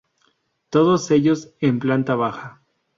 [0.71, 2.63] Todos ellos en planta baja.